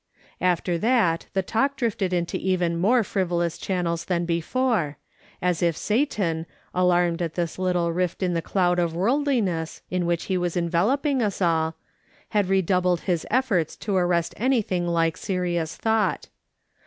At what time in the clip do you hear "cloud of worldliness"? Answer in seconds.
8.41-9.83